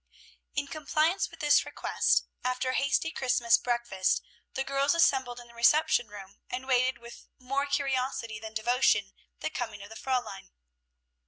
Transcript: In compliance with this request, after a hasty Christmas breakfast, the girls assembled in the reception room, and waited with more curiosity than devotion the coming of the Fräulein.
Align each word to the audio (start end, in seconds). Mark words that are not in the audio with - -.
In 0.55 0.65
compliance 0.65 1.29
with 1.29 1.41
this 1.41 1.63
request, 1.63 2.25
after 2.43 2.69
a 2.71 2.75
hasty 2.75 3.11
Christmas 3.11 3.59
breakfast, 3.59 4.23
the 4.55 4.63
girls 4.63 4.95
assembled 4.95 5.39
in 5.39 5.47
the 5.47 5.53
reception 5.53 6.07
room, 6.07 6.39
and 6.49 6.65
waited 6.65 6.97
with 6.97 7.27
more 7.37 7.67
curiosity 7.67 8.39
than 8.39 8.55
devotion 8.55 9.13
the 9.41 9.51
coming 9.51 9.83
of 9.83 9.89
the 9.89 9.95
Fräulein. 9.95 10.49